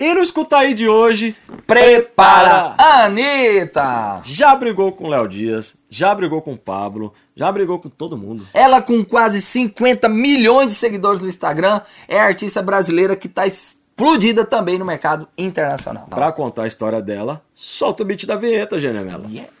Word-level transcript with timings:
E 0.00 0.14
no 0.14 0.22
Escuta 0.22 0.56
aí 0.56 0.72
de 0.72 0.88
hoje, 0.88 1.36
Prepara 1.66 2.74
Anitta! 2.78 4.22
já 4.24 4.56
brigou 4.56 4.92
com 4.92 5.04
o 5.04 5.08
Léo 5.08 5.28
Dias, 5.28 5.76
já 5.90 6.14
brigou 6.14 6.40
com 6.40 6.54
o 6.54 6.58
Pablo, 6.58 7.12
já 7.36 7.52
brigou 7.52 7.78
com 7.78 7.90
todo 7.90 8.16
mundo. 8.16 8.46
Ela 8.54 8.80
com 8.80 9.04
quase 9.04 9.42
50 9.42 10.08
milhões 10.08 10.68
de 10.68 10.74
seguidores 10.78 11.20
no 11.20 11.28
Instagram 11.28 11.82
é 12.08 12.18
a 12.18 12.24
artista 12.24 12.62
brasileira 12.62 13.14
que 13.14 13.28
tá 13.28 13.46
explodida 13.46 14.42
também 14.42 14.78
no 14.78 14.86
mercado 14.86 15.28
internacional. 15.36 16.06
Pra 16.08 16.32
contar 16.32 16.62
a 16.62 16.66
história 16.66 17.02
dela, 17.02 17.42
solta 17.54 18.02
o 18.02 18.06
beat 18.06 18.24
da 18.24 18.36
vinheta, 18.36 18.80
Genemela. 18.80 19.26
Yeah. 19.28 19.52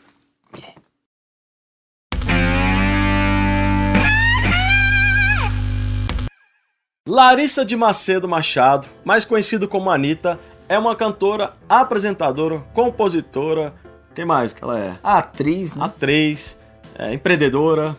Larissa 7.20 7.64
de 7.66 7.76
Macedo 7.76 8.26
Machado, 8.26 8.88
mais 9.04 9.26
conhecida 9.26 9.68
como 9.68 9.90
Anitta, 9.90 10.40
é 10.66 10.78
uma 10.78 10.96
cantora, 10.96 11.52
apresentadora, 11.68 12.60
compositora, 12.72 13.74
quem 14.14 14.24
mais 14.24 14.54
que 14.54 14.64
ela 14.64 14.80
é? 14.80 14.98
Atriz, 15.02 15.74
né? 15.74 15.84
Atriz, 15.84 16.58
é, 16.98 17.12
empreendedora, 17.12 17.94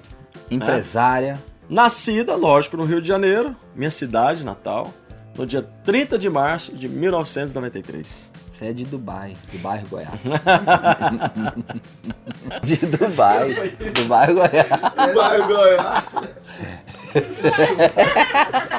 empresária. 0.49 1.39
nascida, 1.69 2.35
lógico, 2.35 2.75
no 2.75 2.83
Rio 2.83 2.99
de 2.99 3.07
Janeiro, 3.07 3.55
minha 3.75 3.91
cidade 3.91 4.43
natal, 4.43 4.91
no 5.37 5.45
dia 5.45 5.61
30 5.83 6.17
de 6.17 6.27
março 6.27 6.73
de 6.73 6.89
1993. 6.89 8.31
Você 8.51 8.69
é 8.69 8.73
de 8.73 8.85
Dubai, 8.85 9.37
do 9.53 9.59
bairro 9.59 9.87
Goiás. 9.87 10.09
de 12.63 12.75
Dubai, 12.87 13.53
do 13.53 14.05
bairro 14.07 14.33
Goiás. 14.33 14.65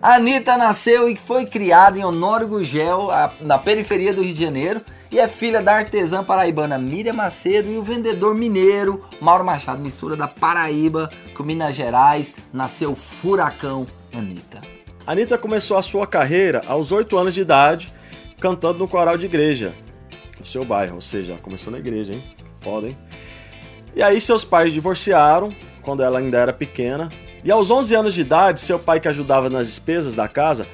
A 0.00 0.14
Anitta 0.14 0.56
nasceu 0.56 1.08
e 1.08 1.16
foi 1.16 1.44
criada 1.44 1.98
em 1.98 2.04
Honório 2.04 2.46
Gugel, 2.46 3.08
na 3.40 3.58
periferia 3.58 4.14
do 4.14 4.22
Rio 4.22 4.32
de 4.32 4.44
Janeiro, 4.44 4.80
e 5.10 5.18
é 5.18 5.26
filha 5.26 5.60
da 5.60 5.74
artesã 5.74 6.22
paraibana 6.22 6.78
Miriam 6.78 7.14
Macedo 7.14 7.68
e 7.68 7.76
o 7.76 7.82
vendedor 7.82 8.32
mineiro 8.32 9.04
Mauro 9.20 9.44
Machado. 9.44 9.82
Mistura 9.82 10.14
da 10.14 10.28
Paraíba 10.28 11.10
com 11.34 11.42
Minas 11.42 11.74
Gerais, 11.74 12.32
nasceu 12.52 12.94
Furacão 12.94 13.88
Anitta. 14.14 14.62
Anitta 15.04 15.36
começou 15.36 15.76
a 15.76 15.82
sua 15.82 16.06
carreira 16.06 16.62
aos 16.68 16.92
8 16.92 17.18
anos 17.18 17.34
de 17.34 17.40
idade, 17.40 17.92
cantando 18.38 18.78
no 18.78 18.86
coral 18.86 19.18
de 19.18 19.26
igreja 19.26 19.74
do 20.38 20.46
seu 20.46 20.64
bairro, 20.64 20.94
ou 20.94 21.00
seja, 21.00 21.36
começou 21.42 21.72
na 21.72 21.80
igreja, 21.80 22.12
hein? 22.12 22.22
Foda, 22.60 22.86
hein? 22.86 22.96
E 23.96 24.02
aí 24.02 24.20
seus 24.20 24.44
pais 24.44 24.72
divorciaram 24.72 25.52
quando 25.82 26.04
ela 26.04 26.20
ainda 26.20 26.38
era 26.38 26.52
pequena, 26.52 27.08
e 27.48 27.50
aos 27.50 27.70
11 27.70 27.94
anos 27.94 28.12
de 28.12 28.20
idade, 28.20 28.60
seu 28.60 28.78
pai 28.78 29.00
que 29.00 29.08
ajudava 29.08 29.48
nas 29.48 29.68
despesas 29.68 30.14
da 30.14 30.28
casa, 30.28 30.68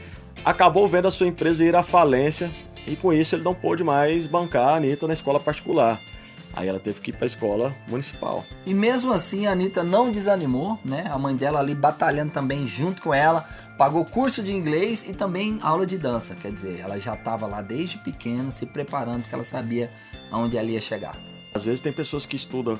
acabou 0.44 0.88
vendo 0.88 1.06
a 1.06 1.10
sua 1.12 1.28
empresa 1.28 1.64
ir 1.64 1.76
à 1.76 1.84
falência, 1.84 2.50
e 2.84 2.96
com 2.96 3.12
isso 3.12 3.36
ele 3.36 3.44
não 3.44 3.54
pôde 3.54 3.84
mais 3.84 4.26
bancar 4.26 4.70
a 4.70 4.74
Anitta 4.74 5.06
na 5.06 5.12
escola 5.12 5.38
particular. 5.38 6.02
Aí 6.52 6.66
ela 6.66 6.80
teve 6.80 7.00
que 7.00 7.12
ir 7.12 7.14
para 7.14 7.26
a 7.26 7.30
escola 7.30 7.72
municipal. 7.86 8.44
E 8.66 8.74
mesmo 8.74 9.12
assim 9.12 9.46
a 9.46 9.52
Anitta 9.52 9.84
não 9.84 10.10
desanimou, 10.10 10.76
né? 10.84 11.04
A 11.08 11.16
mãe 11.16 11.36
dela 11.36 11.60
ali 11.60 11.76
batalhando 11.76 12.32
também 12.32 12.66
junto 12.66 13.00
com 13.02 13.14
ela, 13.14 13.48
pagou 13.78 14.04
curso 14.04 14.42
de 14.42 14.52
inglês 14.52 15.08
e 15.08 15.12
também 15.14 15.60
aula 15.62 15.86
de 15.86 15.96
dança. 15.96 16.34
Quer 16.34 16.50
dizer, 16.50 16.80
ela 16.80 16.98
já 16.98 17.14
estava 17.14 17.46
lá 17.46 17.62
desde 17.62 17.98
pequena 17.98 18.50
se 18.50 18.66
preparando 18.66 19.20
porque 19.20 19.34
ela 19.36 19.44
sabia 19.44 19.92
aonde 20.28 20.58
ela 20.58 20.66
ia 20.66 20.80
chegar. 20.80 21.16
Às 21.54 21.66
vezes 21.66 21.80
tem 21.80 21.92
pessoas 21.92 22.26
que 22.26 22.34
estudam 22.34 22.76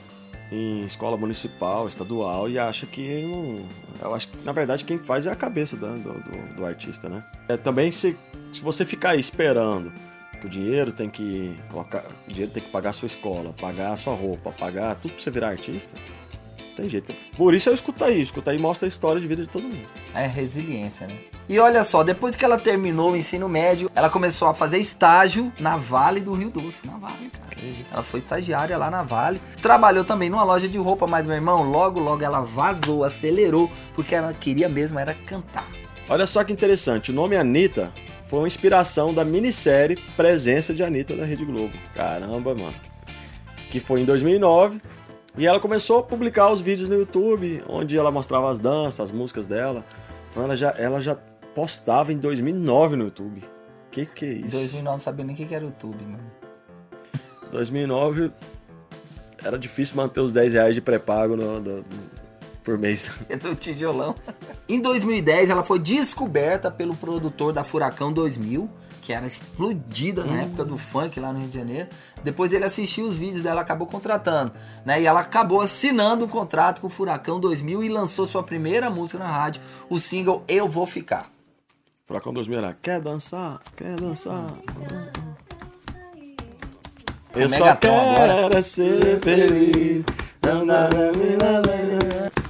em 0.53 0.83
escola 0.84 1.17
municipal, 1.17 1.89
estadual 1.89 2.48
e 2.48 2.59
acha 2.59 2.87
que 2.87 3.23
não. 3.23 3.67
Eu 4.00 4.14
acho 4.14 4.28
que 4.28 4.45
na 4.45 4.53
verdade 4.53 4.84
quem 4.84 4.98
faz 4.98 5.27
é 5.27 5.31
a 5.33 5.34
cabeça 5.37 5.77
do, 5.77 5.87
do- 5.98 6.55
do 6.56 6.64
artista, 6.67 7.09
né? 7.09 7.25
É, 7.48 7.56
também 7.56 7.91
se, 7.91 8.17
se 8.53 8.61
você 8.62 8.84
ficar 8.84 9.11
aí 9.11 9.20
esperando 9.20 9.92
que 10.41 10.47
o 10.47 10.48
dinheiro 10.50 10.92
tem 10.92 11.09
que 11.09 11.56
colocar. 11.70 12.05
O 12.27 12.31
dinheiro 12.31 12.53
tem 12.53 12.62
que 12.62 12.69
pagar 12.70 12.91
a 12.91 12.92
sua 12.92 13.06
escola, 13.06 13.53
pagar 13.61 13.92
a 13.92 13.97
sua 13.97 14.15
roupa, 14.15 14.53
pagar 14.53 14.95
tudo 14.97 15.12
pra 15.15 15.22
você 15.22 15.31
virar 15.31 15.48
artista. 15.48 15.95
Tem 16.77 16.89
jeito. 16.89 17.14
Por 17.36 17.54
isso 17.54 17.69
eu 17.69 17.75
escuto 17.75 18.04
aí, 18.04 18.21
escuta 18.21 18.50
aí 18.50 18.59
mostra 18.59 18.87
a 18.87 18.88
história 18.88 19.21
de 19.21 19.28
vida 19.28 19.43
de 19.43 19.48
todo 19.48 19.62
mundo. 19.62 19.87
É 20.15 20.26
resiliência, 20.26 21.06
né? 21.06 21.16
E 21.48 21.59
olha 21.59 21.84
só, 21.84 22.03
depois 22.03 22.34
que 22.34 22.44
ela 22.44 22.59
terminou 22.59 23.12
o 23.12 23.16
ensino 23.16 23.48
médio, 23.48 23.91
ela 23.94 24.09
começou 24.10 24.48
a 24.48 24.54
fazer 24.54 24.78
estágio 24.78 25.53
na 25.59 25.76
Vale 25.76 26.21
do 26.21 26.32
Rio 26.32 26.50
Doce. 26.50 26.87
Na 26.87 26.97
Vale, 26.97 27.31
cara. 27.31 27.54
Ela 27.93 28.03
foi 28.03 28.19
estagiária 28.19 28.76
lá 28.76 28.91
na 28.91 29.03
Vale. 29.03 29.41
Trabalhou 29.60 30.04
também 30.04 30.31
numa 30.31 30.43
loja 30.43 30.69
de 30.69 30.78
roupa, 30.78 31.06
mas 31.06 31.25
meu 31.26 31.34
irmão, 31.34 31.62
logo, 31.62 32.00
logo 32.00 32.25
ela 32.25 32.41
vazou, 32.41 33.04
acelerou, 33.04 33.71
porque 33.94 34.15
ela 34.15 34.32
queria 34.32 34.69
mesmo 34.69 34.98
era 34.98 35.15
cantar. 35.15 35.66
Olha 36.09 36.27
só 36.27 36.43
que 36.44 36.53
interessante, 36.53 37.10
o 37.10 37.15
nome 37.15 37.37
Anitta 37.37 37.93
foi 38.27 38.41
uma 38.41 38.47
inspiração 38.47 39.15
da 39.15 39.25
minissérie 39.25 39.97
Presença 40.16 40.75
de 40.75 40.82
Anitta 40.82 41.15
da 41.15 41.25
Rede 41.25 41.44
Globo. 41.44 41.72
Caramba, 41.94 42.54
mano. 42.54 42.75
Que 43.71 43.81
foi 43.81 44.00
em 44.00 44.04
2009. 44.04 44.81
E 45.37 45.47
ela 45.47 45.59
começou 45.59 45.99
a 45.99 46.03
publicar 46.03 46.50
os 46.53 46.61
vídeos 46.61 46.89
no 46.89 46.95
YouTube, 46.95 47.62
onde 47.69 47.97
ela 47.99 48.11
mostrava 48.11 48.50
as 48.50 48.61
danças, 48.61 49.00
as 49.00 49.11
músicas 49.11 49.47
dela. 49.47 49.84
Então 50.31 50.43
ela 50.45 50.56
já, 50.56 50.71
ela 50.78 51.00
já 51.00 51.17
postava 51.55 52.12
em 52.12 52.19
2009 52.19 52.97
no 52.97 53.05
YouTube. 53.05 53.43
Que 53.91 54.06
que 54.06 54.25
é 54.25 54.28
isso? 54.33 54.56
2009 54.56 54.83
não 54.97 55.00
sabia 55.00 55.25
nem 55.25 55.34
o 55.34 55.37
que 55.39 55.47
que 55.47 55.55
era 55.55 55.65
o 55.65 55.69
YouTube, 55.69 56.05
mano. 56.05 56.25
2009 57.53 58.31
era 59.45 59.59
difícil 59.59 59.97
manter 59.97 60.21
os 60.21 60.33
10 60.33 60.55
reais 60.55 60.75
de 60.75 60.81
pré-pago 60.81 61.37
no- 61.37 61.61
do- 61.61 61.84
por 62.62 62.78
mês. 62.78 63.11
do 63.43 63.55
tijolão. 63.55 64.15
Em 64.69 64.81
2010, 64.81 65.51
ela 65.51 65.62
foi 65.62 65.78
descoberta 65.78 66.71
pelo 66.71 66.97
produtor 66.97 67.53
da 67.53 67.62
Furacão 67.62 68.12
2000, 68.12 68.69
que 69.04 69.12
era 69.12 69.26
explodida 69.26 70.25
na 70.25 70.41
época 70.41 70.65
do 70.65 70.78
funk 70.78 71.20
lá 71.20 71.31
no 71.31 71.38
Rio 71.38 71.48
de 71.48 71.59
Janeiro. 71.59 71.91
Depois 72.25 72.50
ele 72.54 72.65
assistiu 72.65 73.06
os 73.06 73.19
vídeos 73.19 73.42
dela, 73.42 73.60
acabou 73.60 73.87
contratando, 73.87 74.54
né? 74.82 74.98
E 75.03 75.06
ela 75.06 75.20
acabou 75.20 75.60
assinando 75.60 76.25
um 76.25 76.28
contrato 76.28 76.81
com 76.81 76.87
o 76.87 76.91
Furacão 76.91 77.38
2000 77.38 77.84
e 77.84 77.91
lançou 77.91 78.26
sua 78.26 78.42
primeira 78.42 78.88
música 78.88 79.19
na 79.19 79.31
rádio, 79.31 79.60
o 79.91 80.00
single 80.00 80.42
Eu 80.48 80.66
Vou 80.66 80.87
Ficar. 80.87 81.31
Furacão 82.06 82.32
2000 82.32 82.59
era, 82.59 82.78
quer 82.81 82.98
dançar? 82.98 83.60
Quer 83.76 83.94
dançar? 83.97 84.47
Eu 87.34 87.48
só 87.50 87.59
Megatron 87.59 88.10
agora. 88.10 88.34
quero 88.34 88.56
é 88.56 88.62
ser 88.62 89.21
feliz. 89.21 90.04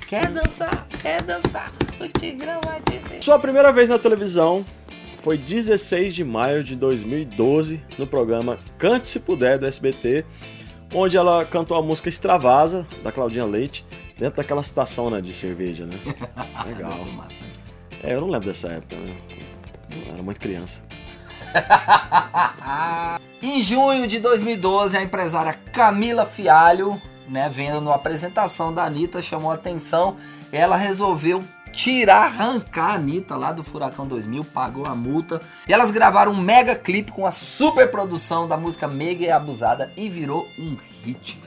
Quer 0.07 0.31
dançar? 0.31 0.87
Quer 1.03 1.23
dançar? 1.23 1.73
O 2.01 2.09
Tigrão 2.09 2.61
vai 2.65 2.81
dizer. 2.83 3.23
Sua 3.23 3.41
primeira 3.41 3.73
vez 3.73 3.89
na 3.89 3.99
televisão 3.99 4.65
foi 5.25 5.39
16 5.39 6.15
de 6.15 6.23
maio 6.23 6.63
de 6.63 6.77
2012 6.77 7.83
no 7.97 8.07
programa 8.07 8.59
Cante 8.77 9.07
Se 9.07 9.19
Puder 9.19 9.59
do 9.59 9.67
SBT, 9.67 10.23
onde 10.93 11.17
ela 11.17 11.47
cantou 11.47 11.79
a 11.79 11.83
música 11.83 12.11
Extravasa 12.11 12.87
da 13.03 13.11
Claudinha 13.11 13.47
Leite 13.47 13.87
dentro 14.19 14.37
daquela 14.37 14.61
estação 14.61 15.09
né, 15.09 15.23
de 15.23 15.33
cerveja, 15.33 15.87
né? 15.87 15.99
Legal. 16.67 16.99
É, 18.03 18.15
eu 18.15 18.21
não 18.21 18.29
lembro 18.29 18.49
dessa 18.49 18.69
época, 18.69 18.97
né? 18.97 19.17
Eu 19.91 20.13
era 20.13 20.23
muito 20.23 20.39
criança. 20.39 20.83
Em 23.41 23.63
junho 23.63 24.07
de 24.07 24.19
2012, 24.19 24.95
a 24.99 25.03
empresária 25.03 25.55
Camila 25.73 26.27
Fialho, 26.27 27.01
né, 27.27 27.49
vendo 27.51 27.81
na 27.81 27.95
apresentação 27.95 28.75
da 28.75 28.85
Anitta, 28.85 29.23
chamou 29.23 29.51
a 29.51 29.55
atenção. 29.55 30.19
Ela 30.53 30.77
resolveu 30.77 31.43
tirar, 31.75 32.25
arrancar 32.25 32.91
a 32.91 32.95
Anitta 32.95 33.37
lá 33.37 33.53
do 33.53 33.63
Furacão 33.63 34.07
2000, 34.07 34.45
pagou 34.45 34.87
a 34.87 34.95
multa. 34.95 35.41
E 35.69 35.73
elas 35.73 35.91
gravaram 35.91 36.33
um 36.33 36.41
mega 36.41 36.75
clipe 36.75 37.13
com 37.13 37.27
a 37.27 37.31
super 37.31 37.91
produção 37.91 38.47
da 38.49 38.57
música 38.57 38.87
Mega 38.89 39.25
e 39.25 39.31
Abusada 39.31 39.93
e 39.97 40.09
virou 40.09 40.49
um 40.59 40.77
hit. 41.05 41.41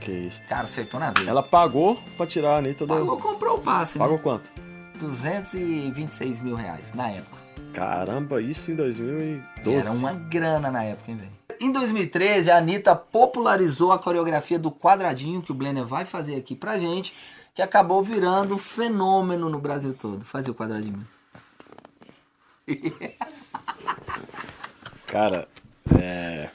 Que 0.00 0.12
isso. 0.12 0.42
Cara, 0.48 0.64
acertou 0.64 1.00
na 1.00 1.10
vida. 1.10 1.30
Ela 1.30 1.42
pagou 1.42 1.98
pra 2.16 2.26
tirar 2.26 2.56
a 2.56 2.58
Anitta 2.58 2.86
do. 2.86 2.94
Pagou, 2.94 3.16
comprou 3.18 3.56
o 3.56 3.60
passe, 3.60 3.98
Pagou 3.98 4.16
né? 4.16 4.22
quanto? 4.22 4.50
226 5.00 6.42
mil 6.42 6.54
reais 6.54 6.92
na 6.92 7.08
época. 7.08 7.38
Caramba, 7.72 8.40
isso 8.40 8.70
em 8.70 8.76
2012. 8.76 9.76
Era 9.78 9.90
uma 9.92 10.12
grana 10.12 10.70
na 10.70 10.84
época, 10.84 11.10
hein, 11.10 11.16
velho? 11.16 11.30
Em 11.60 11.72
2013, 11.72 12.50
a 12.50 12.58
Anitta 12.58 12.94
popularizou 12.94 13.92
a 13.92 13.98
coreografia 13.98 14.58
do 14.58 14.70
quadradinho 14.70 15.40
que 15.40 15.50
o 15.50 15.54
Blender 15.54 15.84
vai 15.84 16.04
fazer 16.04 16.36
aqui 16.36 16.54
pra 16.54 16.78
gente, 16.78 17.14
que 17.54 17.62
acabou 17.62 18.02
virando 18.02 18.54
um 18.54 18.58
fenômeno 18.58 19.48
no 19.48 19.60
Brasil 19.60 19.94
todo. 19.94 20.24
Fazer 20.24 20.50
o 20.50 20.54
quadradinho. 20.54 21.06
Cara, 25.06 25.46
é. 26.00 26.50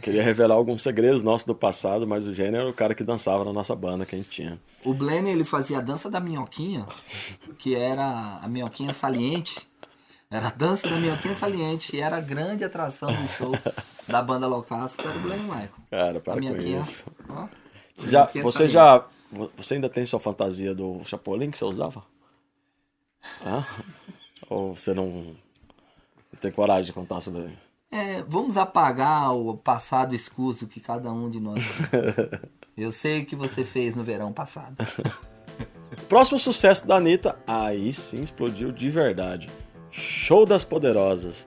Queria 0.00 0.22
revelar 0.22 0.54
alguns 0.54 0.82
segredos 0.82 1.22
nossos 1.22 1.46
do 1.46 1.54
passado, 1.54 2.06
mas 2.06 2.26
o 2.26 2.32
Gênio 2.32 2.60
era 2.60 2.70
o 2.70 2.72
cara 2.72 2.94
que 2.94 3.02
dançava 3.02 3.44
na 3.44 3.52
nossa 3.52 3.74
banda 3.74 4.06
que 4.06 4.14
a 4.14 4.18
gente 4.18 4.30
tinha. 4.30 4.58
O 4.84 4.94
Blender, 4.94 5.34
ele 5.34 5.44
fazia 5.44 5.78
a 5.78 5.80
dança 5.80 6.08
da 6.08 6.20
minhoquinha, 6.20 6.86
que 7.58 7.74
era 7.74 8.38
a 8.40 8.48
minhoquinha 8.48 8.92
saliente. 8.92 9.68
Era 10.30 10.46
a 10.48 10.50
dança 10.50 10.88
da 10.88 10.96
minhoquinha 10.96 11.34
saliente 11.34 11.96
e 11.96 12.00
era 12.00 12.16
a 12.18 12.20
grande 12.20 12.64
atração 12.64 13.12
do 13.12 13.28
show 13.28 13.52
da 14.06 14.22
banda 14.22 14.46
Loucaço, 14.46 15.00
era 15.00 15.18
o 15.18 15.20
Blender 15.20 15.42
Michael. 15.42 15.70
Cara, 15.90 16.20
para 16.20 16.34
a 16.34 16.54
com 16.54 16.56
isso. 16.56 17.04
ó. 17.28 17.48
Você, 17.96 18.10
já, 18.10 18.24
você 18.42 18.68
já. 18.68 19.06
Você 19.56 19.74
ainda 19.74 19.88
tem 19.88 20.04
sua 20.04 20.20
fantasia 20.20 20.74
do 20.74 21.02
Chapolin 21.04 21.50
que 21.50 21.58
você 21.58 21.64
usava? 21.64 22.04
Hã? 23.44 23.64
Ou 24.48 24.74
você 24.74 24.92
não. 24.92 25.34
Tem 26.40 26.52
coragem 26.52 26.84
de 26.84 26.92
contar 26.92 27.20
sobre 27.20 27.46
isso. 27.46 27.66
É, 27.90 28.22
vamos 28.28 28.56
apagar 28.56 29.34
o 29.34 29.56
passado 29.56 30.14
escuso 30.14 30.66
que 30.66 30.80
cada 30.80 31.10
um 31.10 31.30
de 31.30 31.40
nós. 31.40 31.62
Eu 32.76 32.92
sei 32.92 33.22
o 33.22 33.26
que 33.26 33.34
você 33.34 33.64
fez 33.64 33.94
no 33.94 34.04
verão 34.04 34.32
passado. 34.32 34.76
Próximo 36.08 36.38
sucesso 36.38 36.86
da 36.86 36.96
Anitta, 36.96 37.38
aí 37.46 37.90
sim 37.92 38.20
explodiu 38.20 38.70
de 38.70 38.90
verdade. 38.90 39.48
Show 39.90 40.44
das 40.44 40.62
Poderosas. 40.62 41.46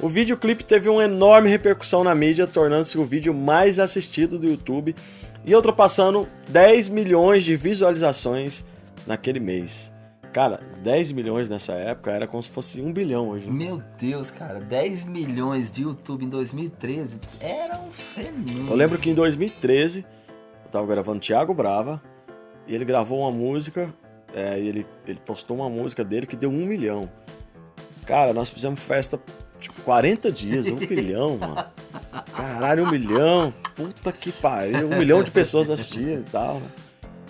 O 0.00 0.08
videoclipe 0.08 0.62
teve 0.62 0.90
uma 0.90 1.04
enorme 1.04 1.48
repercussão 1.48 2.04
na 2.04 2.14
mídia, 2.14 2.46
tornando-se 2.46 2.98
o 2.98 3.04
vídeo 3.04 3.32
mais 3.32 3.78
assistido 3.78 4.38
do 4.38 4.46
YouTube 4.46 4.94
e 5.42 5.54
ultrapassando 5.54 6.28
10 6.48 6.90
milhões 6.90 7.44
de 7.44 7.56
visualizações 7.56 8.62
naquele 9.06 9.40
mês. 9.40 9.90
Cara, 10.34 10.60
10 10.82 11.12
milhões 11.12 11.48
nessa 11.48 11.72
época 11.72 12.10
era 12.10 12.26
como 12.26 12.42
se 12.42 12.50
fosse 12.50 12.78
um 12.82 12.92
bilhão 12.92 13.30
hoje. 13.30 13.50
Meu 13.50 13.82
Deus, 13.98 14.30
cara, 14.30 14.60
10 14.60 15.06
milhões 15.06 15.72
de 15.72 15.84
YouTube 15.84 16.26
em 16.26 16.28
2013 16.28 17.18
era 17.40 17.78
um 17.78 17.90
fenômeno. 17.90 18.70
Eu 18.70 18.76
lembro 18.76 18.98
que 18.98 19.08
em 19.08 19.14
2013 19.14 20.04
eu 20.66 20.70
tava 20.70 20.86
gravando 20.86 21.20
Thiago 21.20 21.54
Brava 21.54 22.02
e 22.66 22.74
ele 22.74 22.84
gravou 22.84 23.20
uma 23.20 23.30
música, 23.30 23.88
é, 24.34 24.60
e 24.60 24.68
ele, 24.68 24.86
ele 25.06 25.18
postou 25.24 25.56
uma 25.56 25.70
música 25.70 26.04
dele 26.04 26.26
que 26.26 26.36
deu 26.36 26.50
um 26.50 26.66
milhão. 26.66 27.08
Cara, 28.04 28.34
nós 28.34 28.50
fizemos 28.50 28.78
festa 28.78 29.18
40 29.70 30.30
dias, 30.32 30.66
um 30.66 30.76
milhão, 30.76 31.36
mano. 31.38 31.64
Caralho, 32.34 32.84
um 32.84 32.90
milhão. 32.90 33.52
Puta 33.74 34.12
que 34.12 34.32
pariu. 34.32 34.86
Um 34.88 34.98
milhão 34.98 35.22
de 35.22 35.30
pessoas 35.30 35.70
assistindo 35.70 36.20
e 36.20 36.24
tal. 36.24 36.60
né? 36.60 36.66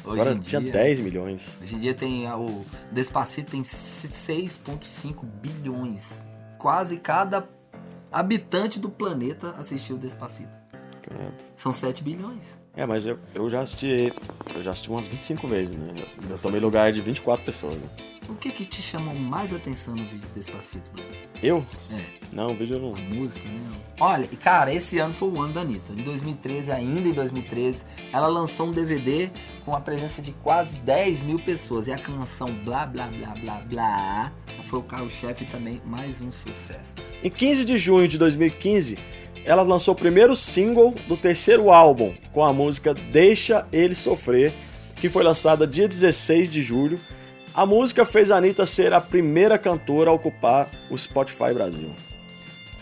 Hoje 0.05 0.21
Agora 0.21 0.37
em 0.37 0.41
tinha 0.41 0.61
dia- 0.61 0.73
10 0.73 1.01
milhões. 1.01 1.59
Hoje 1.61 1.75
em 1.75 1.79
dia 1.81 1.93
tem 1.95 2.27
a- 2.29 2.37
o 2.37 2.65
Despacito 2.93 3.51
tem 3.51 3.65
6.5 3.65 5.27
bilhões. 5.43 6.25
Quase 6.59 6.99
cada 6.99 7.49
habitante 8.13 8.79
do 8.79 8.89
planeta 8.89 9.55
assistiu 9.59 9.97
Despacito. 9.99 10.57
Credo. 11.07 11.35
São 11.57 11.71
7 11.71 12.03
bilhões. 12.03 12.61
É, 12.75 12.85
mas 12.85 13.07
eu, 13.07 13.19
eu 13.33 13.49
já 13.49 13.61
assisti. 13.61 14.13
Eu 14.55 14.63
já 14.63 14.73
assisti 14.73 14.91
umas 14.91 15.07
25 15.07 15.47
vezes, 15.47 15.77
né? 15.77 16.05
Eu 16.29 16.39
tomei 16.39 16.61
lugar 16.61 16.93
de 16.93 17.01
24 17.01 17.45
pessoas. 17.45 17.79
Né? 17.79 17.89
O 18.29 18.35
que 18.35 18.51
que 18.51 18.65
te 18.65 18.83
chamou 18.83 19.15
mais 19.15 19.55
atenção 19.55 19.95
no 19.95 20.05
vídeo 20.05 20.29
Despacito, 20.35 20.91
Bruno? 20.91 21.09
Eu? 21.41 21.65
É. 21.93 22.35
Não, 22.35 22.51
o 22.51 22.57
vídeo 22.57 22.77
eu 22.77 22.83
não. 22.83 22.97
A 22.97 22.99
música, 22.99 23.49
né? 23.49 23.71
Olha, 24.01 24.29
e 24.31 24.37
cara, 24.37 24.75
esse 24.75 24.99
ano 24.99 25.15
foi 25.15 25.29
o 25.29 25.41
ano 25.41 25.53
da 25.53 25.61
Anitta. 25.61 25.93
Em 25.93 26.03
2013, 26.03 26.73
ainda 26.73 27.09
em 27.09 27.13
2013, 27.13 27.87
ela 28.13 28.27
lançou 28.27 28.67
um 28.67 28.73
DVD 28.73 29.31
com 29.65 29.77
a 29.77 29.81
presença 29.81 30.21
de 30.21 30.33
quase 30.33 30.77
10 30.79 31.21
mil 31.21 31.39
pessoas. 31.39 31.87
E 31.87 31.93
a 31.93 31.99
canção 31.99 32.53
Blá 32.65 32.85
Blá 32.85 33.07
Blá 33.07 33.35
Blá 33.35 33.61
Blá 33.61 34.33
foi 34.67 34.81
o 34.81 34.83
carro-chefe 34.83 35.45
também 35.47 35.81
mais 35.85 36.21
um 36.21 36.31
sucesso. 36.33 36.97
Em 37.23 37.31
15 37.31 37.65
de 37.65 37.79
junho 37.79 38.09
de 38.09 38.19
2015, 38.19 38.99
ela 39.45 39.63
lançou 39.63 39.95
o 39.95 39.97
primeiro 39.97 40.35
single 40.35 40.93
do 41.07 41.17
terceiro 41.17 41.71
álbum, 41.71 42.15
com 42.33 42.45
a 42.45 42.53
música 42.53 42.93
Deixa 42.93 43.67
Ele 43.73 43.95
Sofrer, 43.95 44.53
que 44.97 45.09
foi 45.09 45.23
lançada 45.23 45.67
dia 45.67 45.87
16 45.87 46.51
de 46.51 46.61
julho. 46.61 46.99
A 47.55 47.65
música 47.65 48.05
fez 48.05 48.31
a 48.31 48.37
Anitta 48.37 48.67
ser 48.67 48.93
a 48.93 49.01
primeira 49.01 49.57
cantora 49.57 50.11
a 50.11 50.13
ocupar 50.13 50.69
o 50.91 50.99
Spotify 50.99 51.55
Brasil. 51.55 51.91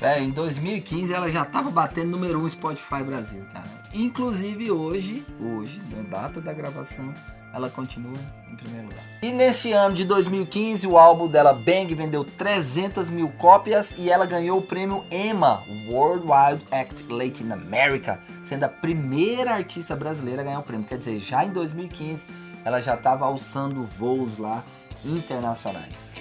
Véi, 0.00 0.24
em 0.24 0.30
2015 0.30 1.12
ela 1.12 1.30
já 1.30 1.44
tava 1.44 1.70
batendo 1.70 2.10
número 2.10 2.40
1 2.40 2.44
um 2.44 2.48
Spotify 2.48 3.02
Brasil, 3.04 3.44
cara. 3.52 3.83
Inclusive 3.94 4.72
hoje, 4.72 5.24
hoje, 5.40 5.80
na 5.94 6.02
data 6.02 6.40
da 6.40 6.52
gravação, 6.52 7.14
ela 7.54 7.70
continua 7.70 8.18
em 8.50 8.56
primeiro 8.56 8.88
lugar. 8.88 9.04
E 9.22 9.30
nesse 9.30 9.70
ano 9.70 9.94
de 9.94 10.04
2015, 10.04 10.84
o 10.88 10.98
álbum 10.98 11.28
dela 11.28 11.52
Bang 11.52 11.94
vendeu 11.94 12.24
300 12.24 13.08
mil 13.08 13.28
cópias 13.38 13.94
e 13.96 14.10
ela 14.10 14.26
ganhou 14.26 14.58
o 14.58 14.62
prêmio 14.62 15.04
EMA, 15.12 15.62
Worldwide 15.88 16.66
Act 16.72 17.04
Latin 17.08 17.52
America, 17.52 18.20
sendo 18.42 18.64
a 18.64 18.68
primeira 18.68 19.52
artista 19.54 19.94
brasileira 19.94 20.42
a 20.42 20.44
ganhar 20.44 20.58
o 20.58 20.64
prêmio. 20.64 20.84
Quer 20.84 20.98
dizer, 20.98 21.20
já 21.20 21.44
em 21.44 21.50
2015 21.50 22.26
ela 22.64 22.80
já 22.80 22.94
estava 22.94 23.24
alçando 23.24 23.84
voos 23.84 24.38
lá 24.38 24.64
internacionais. 25.04 26.14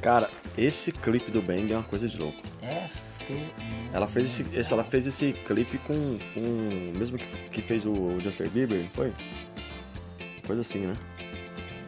Cara, 0.00 0.28
esse 0.56 0.90
clipe 0.90 1.30
do 1.30 1.40
Bang 1.40 1.72
é 1.72 1.76
uma 1.76 1.84
coisa 1.84 2.08
de 2.08 2.18
louco. 2.18 2.42
É. 2.62 2.88
Ela 3.92 4.06
fez 4.06 4.26
esse, 4.26 4.46
esse- 4.58 4.72
ela 4.72 4.84
fez 4.84 5.06
esse 5.06 5.32
clipe 5.46 5.78
com, 5.78 6.18
com 6.34 6.40
o 6.40 6.92
mesmo 6.98 7.16
que, 7.18 7.26
que 7.50 7.62
fez 7.62 7.84
o 7.86 8.18
Justin 8.20 8.48
Bieber, 8.48 8.82
não 8.82 8.90
foi? 8.90 9.12
Coisa 10.46 10.60
assim, 10.62 10.80
né? 10.80 10.94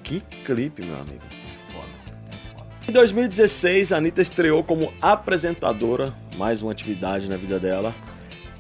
Que 0.03 0.21
clipe, 0.45 0.83
meu 0.83 0.97
amigo. 0.97 1.21
É 1.25 1.73
foda, 1.73 1.87
é 2.33 2.53
foda. 2.53 2.67
Em 2.89 2.93
2016, 2.93 3.93
a 3.93 3.97
Anitta 3.99 4.21
estreou 4.23 4.63
como 4.65 4.93
apresentadora, 5.01 6.13
mais 6.37 6.61
uma 6.63 6.73
atividade 6.73 7.29
na 7.29 7.37
vida 7.37 7.59
dela, 7.61 7.95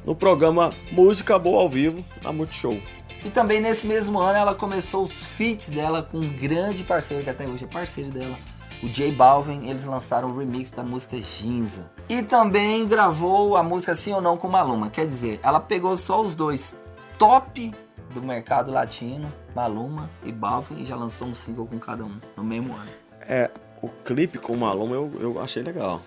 no 0.04 0.14
programa 0.14 0.72
Música 0.92 1.38
Boa 1.38 1.60
ao 1.60 1.68
Vivo, 1.68 2.04
na 2.22 2.32
Multishow. 2.32 2.80
E 3.24 3.28
também 3.28 3.60
nesse 3.60 3.86
mesmo 3.86 4.18
ano 4.18 4.38
ela 4.38 4.54
começou 4.54 5.02
os 5.02 5.26
feats 5.26 5.68
dela 5.70 6.02
com 6.02 6.18
um 6.18 6.28
grande 6.28 6.84
parceiro, 6.84 7.22
que 7.22 7.28
até 7.28 7.46
hoje 7.46 7.64
é 7.64 7.66
parceiro 7.66 8.10
dela, 8.10 8.38
o 8.82 8.88
J 8.88 9.12
Balvin. 9.12 9.68
Eles 9.68 9.84
lançaram 9.84 10.28
o 10.28 10.38
remix 10.38 10.70
da 10.70 10.82
música 10.82 11.16
Ginza. 11.16 11.90
E 12.08 12.22
também 12.22 12.86
gravou 12.86 13.56
a 13.56 13.62
música 13.62 13.94
Sim 13.94 14.14
ou 14.14 14.20
Não 14.20 14.36
com 14.36 14.48
Maluma. 14.48 14.90
Quer 14.90 15.06
dizer, 15.06 15.40
ela 15.42 15.60
pegou 15.60 15.96
só 15.96 16.20
os 16.20 16.34
dois 16.34 16.78
top 17.18 17.72
do 18.12 18.22
mercado 18.22 18.72
latino, 18.72 19.32
Maluma 19.54 20.10
e 20.24 20.32
Balvin, 20.32 20.82
e 20.82 20.84
já 20.84 20.96
lançou 20.96 21.28
um 21.28 21.34
single 21.34 21.66
com 21.66 21.78
cada 21.78 22.04
um 22.04 22.20
no 22.36 22.42
mesmo 22.42 22.74
ano. 22.74 22.90
É, 23.20 23.50
o 23.80 23.88
clipe 23.88 24.38
com 24.38 24.54
o 24.54 24.56
Maluma 24.56 24.94
eu, 24.94 25.12
eu 25.20 25.40
achei 25.40 25.62
legal. 25.62 26.00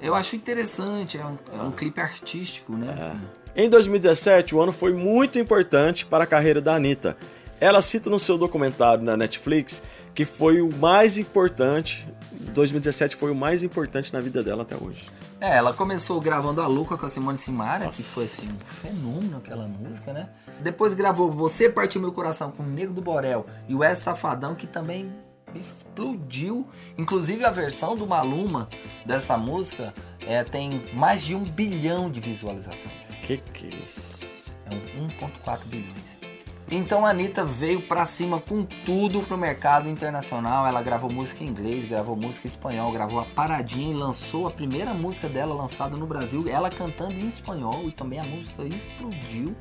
Eu 0.00 0.14
acho 0.14 0.36
interessante, 0.36 1.16
é 1.16 1.24
um, 1.24 1.38
é 1.58 1.62
um 1.62 1.70
clipe 1.70 2.00
artístico, 2.00 2.72
né? 2.72 2.94
assim. 2.96 3.20
Em 3.54 3.70
2017, 3.70 4.54
o 4.54 4.60
ano 4.60 4.70
foi 4.70 4.92
muito 4.92 5.38
importante 5.38 6.04
para 6.04 6.24
a 6.24 6.26
carreira 6.26 6.60
da 6.60 6.74
Anitta. 6.74 7.16
Ela 7.60 7.80
cita 7.80 8.10
no 8.10 8.18
seu 8.18 8.36
documentário 8.36 9.02
na 9.02 9.16
Netflix 9.16 9.82
que 10.14 10.24
foi 10.24 10.60
o 10.60 10.74
mais 10.74 11.18
importante, 11.18 12.06
2017 12.54 13.16
foi 13.16 13.30
o 13.30 13.34
mais 13.34 13.62
importante 13.62 14.12
na 14.12 14.20
vida 14.20 14.42
dela 14.42 14.62
até 14.62 14.76
hoje. 14.76 15.06
É, 15.38 15.56
ela 15.56 15.72
começou 15.74 16.18
gravando 16.18 16.62
a 16.62 16.66
Luca 16.66 16.96
com 16.96 17.04
a 17.04 17.08
Simone 17.10 17.36
Simara, 17.36 17.88
que 17.90 18.02
foi 18.02 18.24
assim 18.24 18.48
um 18.48 18.64
fenômeno 18.64 19.36
aquela 19.36 19.68
música, 19.68 20.12
né? 20.12 20.30
Depois 20.60 20.94
gravou 20.94 21.30
Você 21.30 21.68
Partiu 21.68 22.00
Meu 22.00 22.12
Coração 22.12 22.50
com 22.50 22.62
o 22.62 22.66
Nego 22.66 22.94
do 22.94 23.02
Borel 23.02 23.44
e 23.68 23.74
o 23.74 23.84
S 23.84 24.02
Safadão, 24.02 24.54
que 24.54 24.66
também 24.66 25.10
explodiu. 25.54 26.66
Inclusive 26.96 27.44
a 27.44 27.50
versão 27.50 27.94
do 27.94 28.06
Maluma 28.06 28.68
dessa 29.04 29.36
música 29.36 29.92
é, 30.20 30.42
tem 30.42 30.82
mais 30.94 31.22
de 31.22 31.34
um 31.34 31.44
bilhão 31.44 32.10
de 32.10 32.20
visualizações. 32.20 33.10
Que 33.22 33.36
que 33.36 33.66
é 33.66 33.84
isso? 33.84 34.24
É 34.64 34.74
um 34.74 35.08
1,4 35.08 35.66
bilhões. 35.66 36.18
Então 36.70 37.06
a 37.06 37.10
Anitta 37.10 37.44
veio 37.44 37.80
pra 37.82 38.04
cima 38.04 38.40
com 38.40 38.64
tudo 38.64 39.20
pro 39.22 39.38
mercado 39.38 39.88
internacional. 39.88 40.66
Ela 40.66 40.82
gravou 40.82 41.10
música 41.10 41.44
em 41.44 41.46
inglês, 41.46 41.84
gravou 41.84 42.16
música 42.16 42.46
em 42.46 42.50
espanhol, 42.50 42.90
gravou 42.90 43.20
a 43.20 43.24
Paradinha 43.24 43.92
e 43.92 43.94
lançou 43.94 44.48
a 44.48 44.50
primeira 44.50 44.92
música 44.92 45.28
dela 45.28 45.54
lançada 45.54 45.96
no 45.96 46.06
Brasil, 46.06 46.44
ela 46.48 46.68
cantando 46.68 47.20
em 47.20 47.26
espanhol 47.26 47.84
e 47.86 47.92
também 47.92 48.18
a 48.18 48.24
música 48.24 48.64
explodiu. 48.64 49.54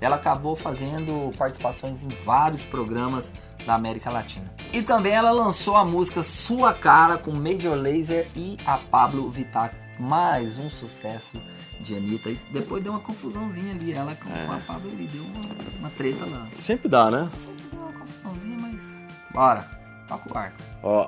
Ela 0.00 0.16
acabou 0.16 0.54
fazendo 0.54 1.32
participações 1.36 2.04
em 2.04 2.08
vários 2.08 2.62
programas 2.62 3.32
da 3.66 3.74
América 3.74 4.10
Latina. 4.10 4.52
E 4.72 4.82
também 4.82 5.12
ela 5.12 5.30
lançou 5.30 5.76
a 5.76 5.84
música 5.84 6.22
Sua 6.22 6.74
Cara 6.74 7.16
com 7.16 7.32
Major 7.32 7.76
Lazer 7.76 8.28
e 8.36 8.58
a 8.66 8.76
Pablo 8.76 9.28
Vittar. 9.30 9.83
Mais 9.98 10.58
um 10.58 10.68
sucesso 10.68 11.40
de 11.80 11.94
Anitta. 11.96 12.30
E 12.30 12.38
depois 12.52 12.82
deu 12.82 12.92
uma 12.92 13.00
confusãozinha 13.00 13.74
ali. 13.74 13.92
Ela 13.92 14.14
com 14.16 14.28
É. 14.30 14.46
a 14.56 14.60
Pablo 14.66 14.90
ali 14.90 15.06
deu 15.06 15.22
uma, 15.22 15.40
uma 15.80 15.90
treta 15.90 16.24
lá. 16.26 16.46
Sempre 16.50 16.88
dá, 16.88 17.10
né? 17.10 17.28
Sempre 17.28 17.62
deu 17.72 17.80
uma 17.80 17.92
confusãozinha, 17.92 18.58
mas. 18.58 19.04
Bora, 19.32 19.62
toca 20.08 20.28
o 20.28 20.32
barco. 20.32 20.56
Ó, 20.82 21.06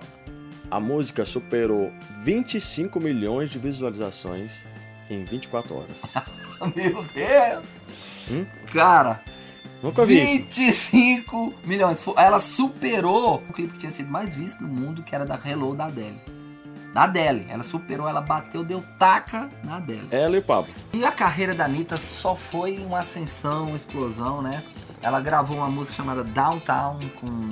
a 0.71 0.81
música 0.81 1.25
superou 1.25 1.93
25 2.21 2.99
milhões 3.01 3.51
de 3.51 3.59
visualizações 3.59 4.65
em 5.11 5.25
24 5.25 5.75
horas. 5.77 6.03
Meu 6.75 7.03
Deus! 7.05 7.65
Hum? 8.31 8.45
Cara, 8.73 9.23
Nunca 9.83 10.05
vi 10.07 10.17
isso. 10.17 10.33
25 10.45 11.55
milhões. 11.65 12.01
Fo- 12.01 12.15
Ela 12.17 12.41
superou 12.41 13.37
o 13.49 13.53
clipe 13.53 13.75
que 13.75 13.79
tinha 13.81 13.93
sido 13.93 14.09
mais 14.11 14.35
visto 14.35 14.63
no 14.63 14.69
mundo, 14.69 15.03
que 15.03 15.15
era 15.15 15.25
da 15.25 15.39
Hello 15.45 15.77
da 15.77 15.85
Adele. 15.87 16.19
Da 16.97 17.03
Adele. 17.03 17.45
Ela 17.51 17.63
superou, 17.63 18.09
ela 18.09 18.23
bateu, 18.23 18.65
deu 18.65 18.83
taca 18.99 19.51
na 19.63 19.77
Adele. 19.77 20.09
Ela 20.11 20.37
e 20.37 20.39
o 20.39 20.43
Pablo. 20.43 20.73
E 20.95 21.05
a 21.05 21.13
carreira 21.13 21.55
da 21.55 21.67
Anitta 21.67 21.95
só 21.95 22.35
foi 22.35 22.79
uma 22.79 23.01
ascensão, 23.01 23.65
uma 23.65 23.77
explosão, 23.77 24.41
né? 24.41 24.65
Ela 25.03 25.21
gravou 25.21 25.59
uma 25.59 25.69
música 25.69 25.95
chamada 25.95 26.25
Downtown 26.25 27.01
com 27.21 27.51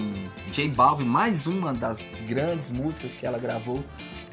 J 0.50 0.66
Balvin, 0.70 1.04
mais 1.04 1.46
uma 1.46 1.74
das 1.74 1.98
grandes 2.26 2.70
músicas 2.70 3.12
que 3.12 3.26
ela 3.26 3.38
gravou 3.38 3.84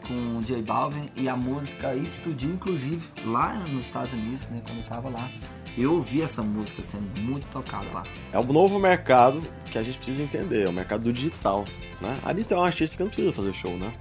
com 0.08 0.42
J 0.44 0.62
Balvin 0.62 1.10
e 1.14 1.28
a 1.28 1.36
música 1.36 1.94
explodiu, 1.94 2.52
inclusive 2.52 3.10
lá 3.26 3.54
nos 3.54 3.84
Estados 3.84 4.14
Unidos, 4.14 4.48
né? 4.48 4.62
Quando 4.66 4.78
eu 4.78 4.86
tava 4.86 5.10
lá, 5.10 5.30
eu 5.78 5.92
ouvi 5.92 6.22
essa 6.22 6.42
música 6.42 6.82
sendo 6.82 7.20
muito 7.20 7.46
tocada 7.48 7.86
lá. 7.92 8.04
É 8.32 8.40
um 8.40 8.46
novo 8.46 8.80
mercado 8.80 9.46
que 9.70 9.78
a 9.78 9.84
gente 9.84 9.98
precisa 9.98 10.22
entender, 10.22 10.68
é 10.68 10.70
o 10.70 10.74
mercado 10.74 11.04
do 11.04 11.12
digital. 11.12 11.66
Né? 12.00 12.18
A 12.24 12.30
Anitta 12.30 12.56
é 12.56 12.58
uma 12.58 12.66
artista 12.66 12.96
que 12.96 13.04
não 13.04 13.10
precisa 13.10 13.34
fazer 13.34 13.54
show, 13.54 13.78
né? 13.78 13.94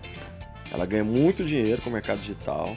Ela 0.72 0.86
ganha 0.86 1.04
muito 1.04 1.44
dinheiro 1.44 1.82
com 1.82 1.90
o 1.90 1.92
mercado 1.92 2.18
digital. 2.18 2.76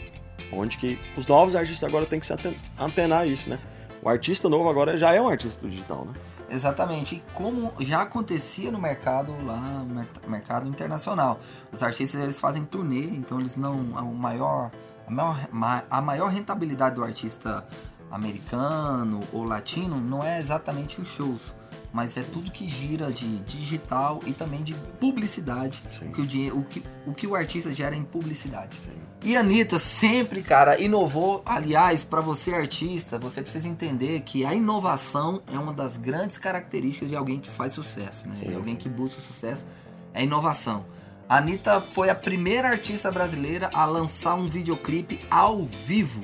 Onde 0.51 0.77
que 0.77 0.99
os 1.17 1.25
novos 1.25 1.55
artistas 1.55 1.87
agora 1.87 2.05
têm 2.05 2.19
que 2.19 2.25
se 2.25 2.33
antenar 2.79 3.27
isso, 3.27 3.49
né? 3.49 3.59
O 4.01 4.09
artista 4.09 4.49
novo 4.49 4.69
agora 4.69 4.97
já 4.97 5.13
é 5.13 5.21
um 5.21 5.27
artista 5.27 5.67
digital, 5.67 6.05
né? 6.05 6.13
Exatamente. 6.49 7.15
E 7.15 7.23
como 7.33 7.71
já 7.79 8.01
acontecia 8.01 8.71
no 8.71 8.79
mercado 8.79 9.33
lá, 9.43 9.83
mercado 10.27 10.67
internacional. 10.67 11.39
Os 11.71 11.81
artistas 11.81 12.21
eles 12.21 12.39
fazem 12.39 12.65
turnê, 12.65 13.05
então 13.05 13.39
eles 13.39 13.55
não. 13.55 13.75
O 13.75 14.13
maior, 14.13 14.71
a, 15.07 15.11
maior, 15.11 15.85
a 15.89 16.01
maior 16.01 16.29
rentabilidade 16.29 16.95
do 16.95 17.03
artista 17.03 17.65
americano 18.11 19.23
ou 19.31 19.43
latino 19.43 19.99
não 19.99 20.23
é 20.23 20.39
exatamente 20.39 21.01
os 21.01 21.07
shows 21.07 21.55
mas 21.93 22.17
é 22.17 22.23
tudo 22.23 22.49
que 22.49 22.67
gira 22.67 23.11
de 23.11 23.37
digital 23.43 24.19
e 24.25 24.33
também 24.33 24.63
de 24.63 24.73
publicidade. 24.99 25.83
O 26.01 26.11
que 26.11 26.21
o, 26.21 26.25
dinheiro, 26.25 26.57
o, 26.57 26.63
que, 26.63 26.83
o 27.05 27.13
que 27.13 27.27
o 27.27 27.35
artista 27.35 27.71
gera 27.71 27.95
em 27.95 28.03
publicidade. 28.03 28.81
Sim. 28.81 28.89
E 29.23 29.37
a 29.37 29.41
Anitta 29.41 29.77
sempre, 29.77 30.41
cara, 30.41 30.81
inovou. 30.81 31.43
Aliás, 31.45 32.03
para 32.03 32.19
você 32.19 32.53
artista, 32.53 33.19
você 33.19 33.43
precisa 33.43 33.69
entender 33.69 34.21
que 34.21 34.43
a 34.43 34.53
inovação 34.55 35.41
é 35.53 35.57
uma 35.57 35.71
das 35.71 35.95
grandes 35.95 36.39
características 36.39 37.09
de 37.09 37.15
alguém 37.15 37.39
que 37.39 37.49
faz 37.49 37.73
sucesso, 37.73 38.27
né? 38.27 38.33
Sim, 38.33 38.49
de 38.49 38.55
alguém 38.55 38.75
que 38.75 38.89
busca 38.89 39.21
sucesso. 39.21 39.67
É 40.13 40.23
inovação. 40.23 40.83
A 41.29 41.37
Anitta 41.37 41.79
foi 41.79 42.09
a 42.09 42.15
primeira 42.15 42.69
artista 42.69 43.11
brasileira 43.11 43.69
a 43.73 43.85
lançar 43.85 44.35
um 44.35 44.49
videoclipe 44.49 45.21
ao 45.29 45.63
vivo. 45.63 46.21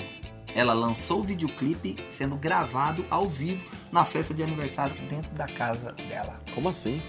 Ela 0.59 0.73
lançou 0.73 1.21
o 1.21 1.23
videoclipe 1.23 1.95
sendo 2.09 2.35
gravado 2.35 3.05
ao 3.09 3.29
vivo 3.29 3.65
na 3.93 4.03
festa 4.03 4.33
de 4.33 4.43
aniversário 4.43 4.93
dentro 5.07 5.31
da 5.31 5.47
casa 5.47 5.93
dela. 5.93 6.37
Como 6.53 6.67
assim? 6.67 7.01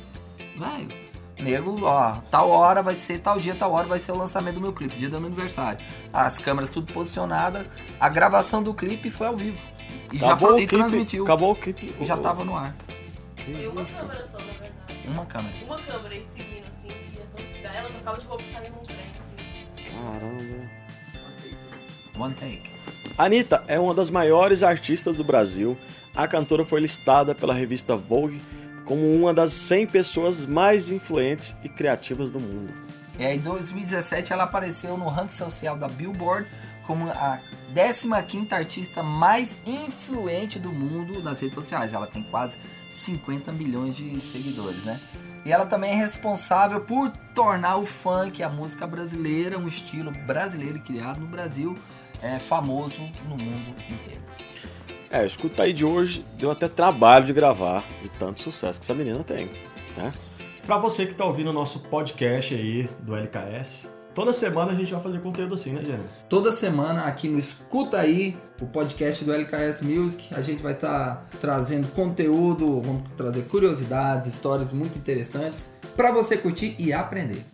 Vai. 0.57 0.87
Nego, 1.37 1.85
ó, 1.85 2.19
tal 2.31 2.49
hora 2.49 2.81
vai 2.81 2.95
ser, 2.95 3.19
tal 3.19 3.41
dia, 3.41 3.57
tal 3.57 3.73
hora 3.73 3.89
vai 3.89 3.99
ser 3.99 4.13
o 4.13 4.15
lançamento 4.15 4.55
do 4.55 4.61
meu 4.61 4.73
clipe, 4.73 4.97
dia 4.97 5.11
do 5.11 5.19
meu 5.19 5.27
aniversário. 5.27 5.85
As 6.13 6.39
câmeras 6.39 6.71
tudo 6.71 6.93
posicionadas, 6.93 7.67
a 7.99 8.09
gravação 8.09 8.63
do 8.63 8.73
clipe 8.73 9.11
foi 9.11 9.27
ao 9.27 9.37
vivo. 9.37 9.61
E 10.13 10.19
acabou 10.19 10.51
já 10.51 10.55
e 10.55 10.67
clipe, 10.69 10.77
transmitiu. 10.77 11.25
Acabou 11.25 11.51
o 11.51 11.57
clipe. 11.57 11.93
E 11.99 12.05
já 12.05 12.17
tava 12.17 12.45
no 12.45 12.57
ar. 12.57 12.73
Que 13.35 13.53
foi 13.53 13.67
uma 13.67 13.85
câmera 13.85 14.25
só, 14.25 14.39
na 14.39 14.45
verdade. 14.45 14.73
Uma 15.09 15.27
câmera. 15.27 15.65
Uma 15.65 15.79
câmera 15.81 16.15
e 16.15 16.25
seguindo, 16.25 16.69
assim, 16.69 16.89
ela 17.65 17.91
tocava 17.91 18.17
de 18.17 18.27
roupa 18.29 18.45
e 18.45 18.71
num 18.71 18.79
trem, 18.83 18.97
assim. 19.19 19.35
Caramba. 19.91 20.71
One 22.17 22.35
take. 22.35 22.80
Anitta 23.19 23.63
é 23.67 23.79
uma 23.79 23.95
das 23.95 24.11
maiores 24.11 24.63
artistas 24.63 25.17
do 25.19 25.25
Brasil 25.25 25.77
a 26.15 26.27
cantora 26.27 26.65
foi 26.65 26.81
listada 26.81 27.35
pela 27.35 27.55
revista 27.55 27.97
Vogue 27.97 28.41
como 28.85 29.15
uma 29.15 29.33
das 29.33 29.53
100 29.53 29.87
pessoas 29.87 30.45
mais 30.45 30.91
influentes 30.91 31.55
e 31.63 31.69
criativas 31.69 32.31
do 32.31 32.41
mundo. 32.41 32.73
É, 33.19 33.35
em 33.35 33.39
2017 33.39 34.33
ela 34.33 34.45
apareceu 34.45 34.97
no 34.97 35.09
ranking 35.09 35.33
social 35.33 35.77
da 35.77 35.89
Billboard 35.89 36.49
como 36.87 37.09
a 37.09 37.39
15ª 37.73 38.53
artista 38.53 39.03
mais 39.03 39.59
influente 39.65 40.59
do 40.59 40.73
mundo 40.73 41.23
nas 41.23 41.41
redes 41.41 41.55
sociais. 41.55 41.95
Ela 41.95 42.07
tem 42.07 42.23
quase 42.25 42.59
50 42.89 43.53
milhões 43.53 43.95
de 43.95 44.19
seguidores, 44.21 44.85
né? 44.85 44.99
E 45.45 45.53
ela 45.53 45.67
também 45.67 45.93
é 45.93 45.95
responsável 45.95 46.81
por 46.81 47.11
tornar 47.35 47.77
o 47.77 47.87
funk, 47.87 48.43
a 48.43 48.49
música 48.49 48.87
brasileira, 48.87 49.57
um 49.57 49.69
estilo 49.69 50.11
brasileiro 50.27 50.81
criado 50.81 51.21
no 51.21 51.27
Brasil, 51.27 51.79
é, 52.23 52.39
famoso 52.39 53.01
no 53.29 53.37
mundo 53.37 53.75
inteiro. 53.89 54.21
É, 55.11 55.23
o 55.23 55.27
Escuta 55.27 55.65
aí 55.65 55.73
de 55.73 55.85
hoje 55.85 56.25
deu 56.39 56.51
até 56.51 56.69
trabalho 56.69 57.25
de 57.25 57.33
gravar, 57.33 57.85
de 58.03 58.09
tanto 58.11 58.41
sucesso 58.41 58.79
que 58.79 58.85
essa 58.85 58.95
menina 58.95 59.25
tem, 59.25 59.51
né? 59.97 60.13
Pra 60.65 60.79
você 60.79 61.05
que 61.05 61.15
tá 61.15 61.25
ouvindo 61.25 61.51
o 61.51 61.53
nosso 61.53 61.81
podcast 61.81 62.55
aí 62.55 62.89
do 63.01 63.17
LKS, 63.17 63.91
toda 64.15 64.33
semana 64.33 64.71
a 64.71 64.75
gente 64.75 64.93
vai 64.93 65.03
fazer 65.03 65.19
conteúdo 65.21 65.55
assim, 65.55 65.73
né, 65.73 65.83
Jenna? 65.85 66.05
Toda 66.29 66.53
semana 66.53 67.07
aqui 67.07 67.29
no 67.29 67.39
Escuta 67.41 67.99
aí, 67.99 68.39
o 68.61 68.67
podcast 68.67 69.25
do 69.25 69.33
LKS 69.33 69.83
Music, 69.83 70.33
a 70.33 70.41
gente 70.41 70.63
vai 70.63 70.73
estar 70.73 71.17
tá 71.17 71.25
trazendo 71.41 71.89
conteúdo, 71.89 72.81
vamos 72.81 73.03
trazer 73.17 73.43
curiosidades, 73.43 74.29
histórias 74.29 74.73
muito 74.73 74.97
interessantes 74.97 75.77
para 75.97 76.13
você 76.13 76.37
curtir 76.37 76.77
e 76.79 76.93
aprender. 76.93 77.45